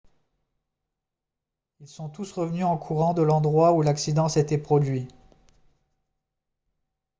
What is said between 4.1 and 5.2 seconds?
s'était produit